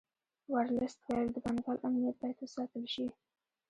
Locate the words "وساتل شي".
2.41-3.05